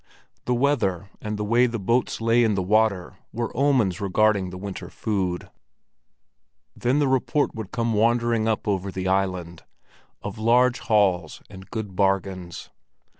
The 0.45 0.55
weather 0.55 1.11
and 1.21 1.37
the 1.37 1.43
way 1.45 1.67
the 1.67 1.77
boats 1.77 2.19
lay 2.19 2.43
in 2.43 2.55
the 2.55 2.63
water 2.63 3.19
were 3.31 3.55
omens 3.55 4.01
regarding 4.01 4.49
the 4.49 4.57
winter 4.57 4.89
food. 4.89 5.51
Then 6.75 6.97
the 6.97 7.07
report 7.07 7.53
would 7.53 7.69
come 7.71 7.93
wandering 7.93 8.47
up 8.47 8.67
over 8.67 8.91
the 8.91 9.07
island, 9.07 9.61
of 10.23 10.39
large 10.39 10.79
hauls 10.79 11.43
and 11.51 11.69
good 11.69 11.95
bargains. 11.95 12.71